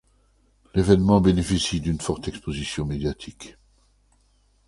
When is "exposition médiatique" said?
2.27-3.59